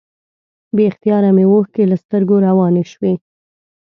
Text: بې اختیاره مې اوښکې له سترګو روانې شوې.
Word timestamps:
بې 0.75 0.83
اختیاره 0.89 1.29
مې 1.35 1.45
اوښکې 1.51 1.83
له 1.91 1.97
سترګو 2.03 2.35
روانې 2.47 2.83
شوې. 2.91 3.13